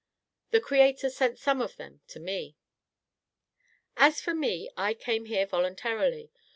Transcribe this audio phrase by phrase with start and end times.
[0.49, 2.57] The Creator sent some of them to me.
[3.95, 6.31] "As for me, I came here voluntarily.